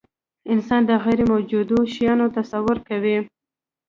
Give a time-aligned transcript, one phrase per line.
[0.53, 3.17] انسان د غیرموجودو شیانو تصور کوي.